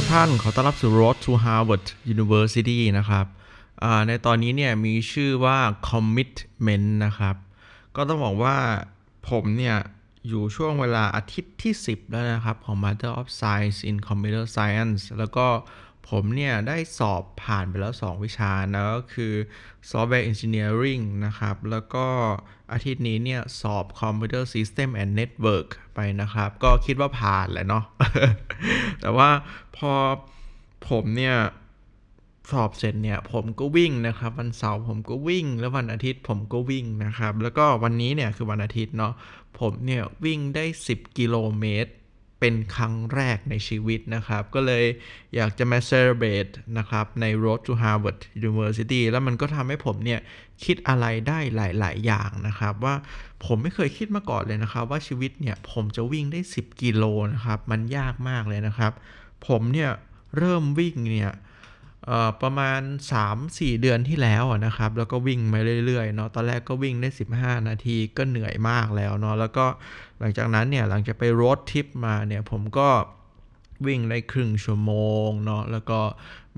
[0.00, 3.26] ทุกท่านขอต้อนรับสู่ Road to Harvard University นะครับ
[4.08, 5.58] ในตอนนี้เนี่ยมีชื่อว่า
[5.90, 7.36] Commitment นะครับ
[7.96, 8.56] ก็ต้องบอกว่า
[9.28, 9.76] ผมเนี่ย
[10.28, 15.46] อยู่ช่วงเวลาอาทิตย์ที่ 10 แล้วนะครับ ของ Master of Science in Computer Science แล้วก็
[16.08, 19.34] ผมเนี่ยได้สอบผ่านไปแล้ว 2 วิชานะก็คือ
[19.90, 22.06] Software Engineering นะครับ แล้วก็
[22.72, 27.84] อาทิตย์นี้เนี่ยสอบ Computer System and Network ไปนะครับ ก็คิดว่าผ่านแหละเนาะ
[29.00, 29.30] แต่ว่า
[29.76, 29.92] พอ
[30.88, 31.36] ผมเนี่ย
[32.52, 39.12] สอบเสร็จเนี่ยผมก็วิ่งนะครับ วันเสาร์ผมก็วิ่ง แล้ววันอาทิตย์ผมก็วิ่งนะครับ แล้วก็วันนี้เนี่ยคือวันอาทิตย์เนาะ
[39.60, 41.92] ผมเนี่ยวิ่งได้ 10 กิโลเมตร
[42.40, 44.84] เป็นครั้งแรกในชีวิตนะครับ ก็เลย
[45.36, 50.20] อยากจะมา celebrate นะครับใน Road to Harvard University แล้วมันก็ทำให้ผมเนี่ย
[50.64, 52.94] คิดอะไรได้หลาย ๆ อย่างนะครับ ว่า
[53.44, 58.92] ผมไม่เคยคิดมาก่อนเลยนะครับ ว่าชีวิตเนี่ยผมจะวิ่งได้ 10 กิโลนะครับ มันยากมากเลยนะครับ
[59.46, 59.90] ผมเนี่ย
[60.36, 61.32] เริ่มวิ่งเนี่ย
[62.42, 62.80] ประมาณ
[63.32, 69.66] 3-4 เดือนที่แล้วนะครับ แล้วก็วิ่งมาเรื่อยๆเนาะตอนแรกก็วิ่งได้ 15 นาทีก็เหนื่อยมากแล้วเนาะแล้วก็
[70.18, 72.88] หลังจากนั้นเนี่ยหลังจากไปรถทริปมาเนี่ยผมก็
[73.86, 74.92] วิ่งได้ครึ่งชั่วโม
[75.26, 76.00] งเนาะแล้วก็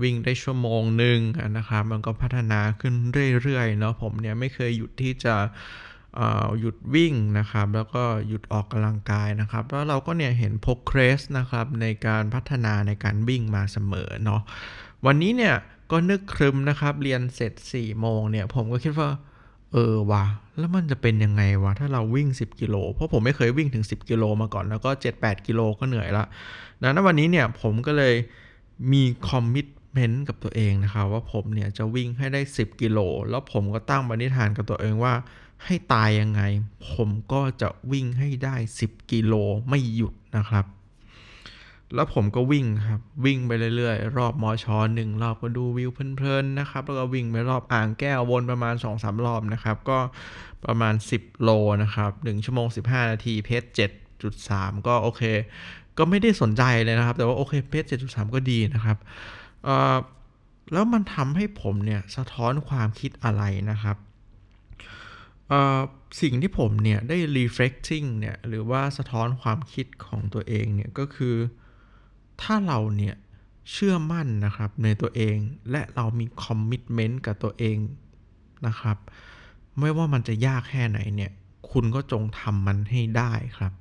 [0.01, 1.19] วิ่งได้ชั่วโมงหนึ่ง
[1.57, 2.93] นะครับ มันก็พัฒนาขึ้น
[3.43, 5.35] เรื่อยๆเนาะผมเนี่ยไม่เคยหยุดที่จะ
[6.59, 14.41] หยุดวิ่งนะครับ แล้วก็หยุดออกกำลังกายนะครับ แล้วเราก็เนี่ยเห็น progress นะครับในการพัฒนาในการวิ่งมาเสมอเนาะ
[15.05, 15.55] วันนี้เนี่ย
[15.91, 19.09] ก็นึกครึมนะครับ เรียนเสร็จ4ี่โมงเนี่ย ผมก็คิดว่า
[19.73, 20.25] เออวะ
[20.57, 26.25] แล้วมันจะเป็นยังไงวะ ถ้าเราวิ่ง 10 กิโล เพราะผมไม่เคยวิ่งถึง 10 กิโลมาก่อน แล้วก็ 7-8 กิโลก็เหนื่อยละ
[26.81, 28.15] ดังนั้นวันนี้เนี่ยผมก็เลย
[28.91, 35.13] มีคอมมิตเมนต์กับตัวเองนะครับ ว่าผมเนี่ยจะวิ่งให้ได้ 10 กิโล แล้วผมก็ตั้งปณิธานกับตัวเองว่า
[35.65, 36.41] ให้ตายยังไง
[36.91, 39.33] ผมก็จะวิ่งให้ได้ 10 กิโล
[39.69, 40.65] ไม่หยุดนะครับ
[41.95, 49.99] แล้วผมก็วิ่งครับวิ่งไปเรื่อยๆ รอบมอชอหนึ่งรอบก็ดูวิวเพลินๆนะครับแล้วก็วิ่งไปรอบอ่างแก้ววนประมาณ 2-3รอบนะครับ ก็
[50.65, 51.49] ประมาณ 10 โล
[51.83, 53.63] นะครับ1ชั่วโมง 15 นาทีเพจ
[54.25, 55.21] 7.3 ก็โอเค
[55.97, 58.97] ก็ไม่ได้สนใจเลยนะครับ แต่ว่าโอเคเพจ7.3 ก็ดีนะครับ
[60.73, 63.97] แล้วมันทำให้ผมเนี่ยสะท้อนความคิดอะไรนะครับ
[66.21, 71.35] สิ่งที่ผมเนี่ยได้ reflecting เนี่ยหรือว่าสะท้อนความคิดของตัวเองเนี่ยก็คือ
[72.41, 73.15] ถ้าเราเนี่ย
[73.71, 75.37] เชื่อมั่นนะครับในตัวเอง
[75.71, 77.77] และเรามีคอมมิ t เมนต์กับตัวเอง
[78.67, 78.97] นะครับ
[79.79, 81.31] ไม่ว่ามันจะยากแค่ไหนเนี่ย
[81.71, 83.73] คุณก็จงทำมันให้ได้ครับ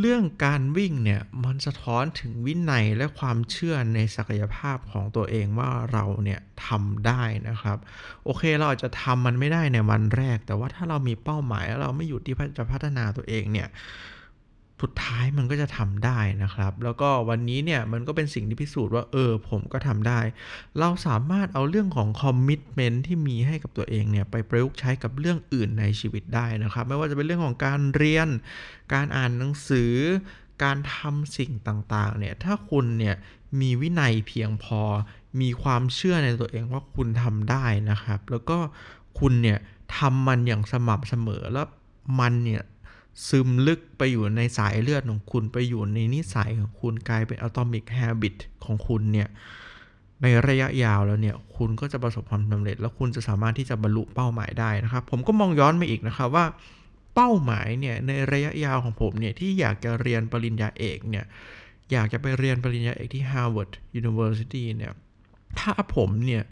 [0.00, 7.78] เรื่องการวิ่งเนี่ยมันสะท้อนถึงวินัยและความเชื่อในศักยภาพของตัวเองว่าเราเนี่ยทำได้นะครับ
[8.24, 13.68] โอเคเราอาจจะทำมันไม่ได้ในวันแรก แต่ว่าถ้าเรามีเป้าหมายแล้วเราไม่หยุดที่จะพัฒนาตัวเองเนี่ย
[14.82, 20.20] สุดท้ายมันก็จะทำได้นะครับ แล้วก็วันนี้เนี่ยมันก็เป็นสิ่งที่พิสูจน์ว่าเออผมก็ทำได้
[20.78, 28.28] เราสามารถเอาเรื่องของคอมมิชเมนต์ที่มีให้กับตัวเองเนี่ยไปประยุกต์ใช้กับเรื่องอื่นในชีวิตได้นะครับ ไม่ว่าจะเป็นเรื่องของการเรียน
[28.94, 29.92] การอ่านหนังสือ
[30.62, 33.14] การทำสิ่งต่างๆเนี่ยถ้าคุณเนี่ย
[33.60, 34.82] มีวินัยเพียงพอ
[35.40, 38.58] มีความเชื่อในตัวเองว่าคุณทำได้นะครับ แล้วก็
[39.18, 39.58] คุณเนี่ย
[39.96, 41.66] ทำมันอย่างสม่ำเสมอแล้ว
[42.20, 42.62] มันเนี่ย
[43.28, 49.28] ซึมลึกไปอยู่ในสายเลือดของคุณไปอยู่ในนิสัยของคุณกลายเป็นอะตอมิกแฮบิตของคุณเนี่ย
[50.22, 56.46] ในระยะยาวแล้วเนี่ยคุณก็จะประสบความสำเร็จ แล้วคุณจะสามารถที่จะบรรลุเป้าหมายได้นะครับ ผมก็มองย้อนมาอีกนะครับว่า
[57.14, 61.24] เป้าหมายเนี่ยในระยะยาวของผมเนี่ยที่อยากจะเรียนปริญญาเอกเนี่ย
[61.92, 64.92] อยากจะไปเรียนปริญญาเอกที่ Harvard University เนี่ย
[65.60, 66.42] ถ้าผมเนี่ย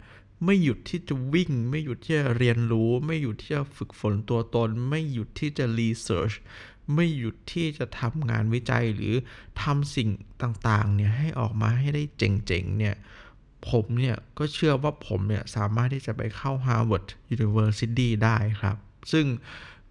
[0.43, 6.33] ไม่หยุดที่จะวิ่ง ไม่หยุดที่จะเรียนรู้ ไม่หยุดที่จะฝึกฝนตัวตน ไม่หยุดที่จะรีเสิร์ช
[6.95, 9.15] ไม่หยุดที่จะทำงานวิจัยหรือ
[9.61, 10.09] ทำสิ่ง
[10.41, 12.95] ต่างๆเนี่ยให้ออกมาให้ได้เจ๋งๆเนี่ย
[13.69, 17.05] ผมเนี่ยก็เชื่อว่าผมเนี่ยสามารถที่จะไปเข้า Harvard
[17.35, 18.77] University ได้ครับ
[19.11, 19.25] ซึ่ง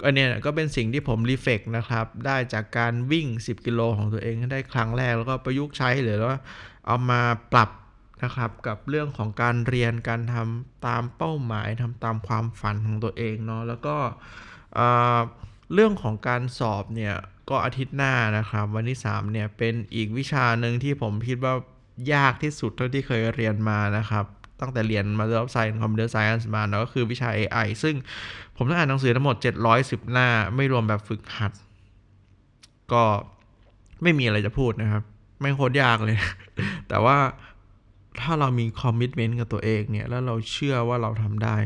[0.01, 6.39] ก็เนี่ยก็เป็นสิ่งที่ผมรีเฟกนะครับ ได้จากการวิ่ง 10 กิโลของตัวเองได้ครั้งแรกแล้วก็ประยุกต์ใช้หรือว่า
[6.87, 7.21] เอามา
[7.53, 7.71] ปรับ
[8.25, 13.97] นะครับกับเรื่องของการเรียนการทำตามเป้าหมายทำตามความฝันของตัวเองเนาะแล้วก็
[15.75, 17.15] เรื่องของการสอบเนี่ย
[17.51, 21.55] ก็อาทิตย์หน้านะครับ วันที่3เนี่ยเป็นอีกวิชาหนึ่งที่ผมคิดว่า
[22.13, 24.25] ยากที่สุดเท่าที่เคยเรียนมานะครับ
[24.61, 27.95] ตั้งแต่เรียน Master of Science Computer Science มาเนาะก็คือวิชา AI ซึ่ง
[28.57, 29.37] ผมต้องอ่านหนังสือทั้งหมด
[29.75, 31.53] 710 หน้า ไม่รวมแบบฝึกหัด
[32.93, 33.03] ก็
[34.03, 35.03] ไม่มีอะไรจะพูดนะครับ
[35.41, 36.17] ไม่โคตรยากเลย
[36.89, 37.17] แต่ว่า
[38.21, 41.57] ถ้าเรามีคอมมิชเมนต์กับตัวเองเนี่ย แล้วเราเชื่อว่าเราทำได้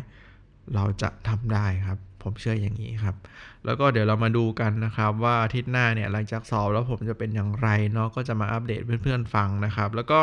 [0.75, 3.17] เราจะทำได้ครับ ผมเชื่ออย่างนี้ครับ
[3.65, 10.21] แล้วก็เดี๋ยวเรามาดูกันนะครับ ว่าอาทิตย์หน้าเนี่ยหลังจากสอบแล้วผมจะเป็นอย่างไรเนาะ ก็จะมาอัปเดตเพื่อนๆฟังนะครับ แล้วก็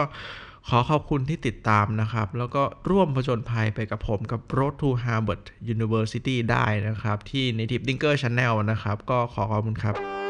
[0.69, 5.44] ขอขอบคุณที่ติดตามนะครับ แล้วก็ร่วมผจญภัยไปกับผมกับ Road to Harvard
[5.74, 10.25] University ได้นะครับ ที่ Native Thinker Channel นะครับ ก็ขอขอบคุณครับ